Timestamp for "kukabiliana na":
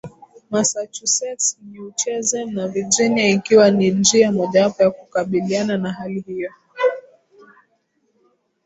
4.91-5.91